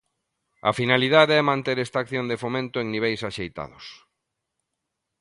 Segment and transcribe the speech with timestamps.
[0.69, 3.85] A finalidade é manter esta acción de fomento en niveis axeitados.